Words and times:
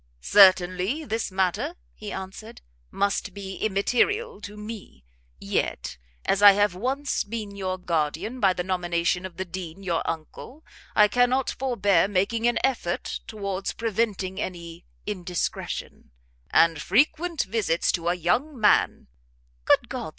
"Certainly 0.19 1.05
this 1.05 1.31
matter," 1.31 1.75
he 1.93 2.11
answered, 2.11 2.61
"must 2.89 3.35
be 3.35 3.57
immaterial 3.57 4.41
to 4.41 4.57
me: 4.57 5.05
yet, 5.39 5.99
as 6.25 6.41
I 6.41 6.53
have 6.53 6.73
once 6.73 7.23
been 7.23 7.55
your 7.55 7.77
guardian 7.77 8.39
by 8.39 8.53
the 8.53 8.63
nomination 8.63 9.27
of 9.27 9.37
the 9.37 9.45
Dean 9.45 9.83
your 9.83 10.01
uncle, 10.09 10.65
I 10.95 11.07
cannot 11.07 11.51
forbear 11.51 12.07
making 12.07 12.47
an 12.47 12.57
effort 12.63 13.19
towards 13.27 13.73
preventing 13.73 14.39
any 14.41 14.87
indiscretion: 15.05 16.09
and 16.49 16.81
frequent 16.81 17.43
visits 17.43 17.91
to 17.91 18.07
a 18.09 18.15
young 18.15 18.59
man" 18.59 19.05
"Good 19.65 19.87
God! 19.87 20.09